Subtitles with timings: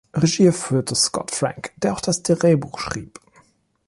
[0.15, 3.19] Regie führte Scott Frank, der auch das Drehbuch schrieb.